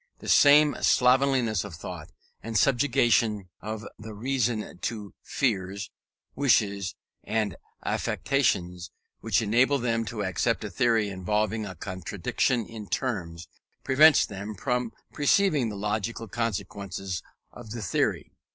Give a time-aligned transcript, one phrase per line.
[0.17, 2.11] The same slovenliness of thought,
[2.41, 5.91] and subjection of the reason to fears,
[6.35, 13.47] wishes, and affections, which enable them to accept a theory involving a contradiction in terms,
[13.83, 17.21] prevents them from perceiving the logical consequences
[17.51, 18.31] of the theory.